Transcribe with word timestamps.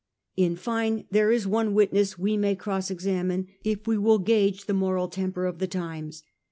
In 0.35 0.55
fine, 0.55 1.05
there 1.11 1.31
is 1.31 1.45
one 1.45 1.75
witness 1.75 2.17
we 2.17 2.35
may 2.35 2.55
cross 2.55 2.89
examine 2.89 3.49
if 3.63 3.85
we 3.85 3.99
will 3.99 4.17
gauge 4.17 4.65
the 4.65 4.73
moral 4.73 5.07
temper 5.07 5.45
of 5.45 5.59
the 5.59 5.67
times. 5.67 6.23